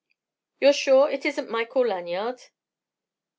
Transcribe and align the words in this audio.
"You're 0.59 0.73
sure 0.73 1.11
it 1.11 1.25
isn't 1.27 1.51
Michael 1.51 1.85
Lanyard?" 1.85 2.41